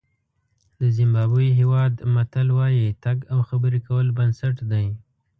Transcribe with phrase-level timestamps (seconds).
[0.79, 4.87] د زیمبابوې هېواد متل وایي تګ او خبرې کول بنسټ دی.